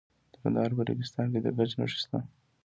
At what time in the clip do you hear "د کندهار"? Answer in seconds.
0.33-0.71